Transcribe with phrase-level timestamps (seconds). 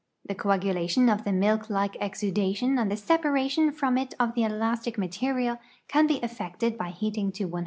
[0.27, 4.41] The coagulation of tlie milk like exudation and the se|)a ration from it of the
[4.41, 7.57] elastic material can l»e effected by heating to Ki?